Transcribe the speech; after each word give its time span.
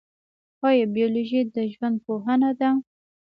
ایا 0.67 0.85
بیولوژي 0.95 1.39
د 1.55 1.57
ژوند 1.73 1.97
پوهنه 2.05 2.49
ده؟ 2.59 2.69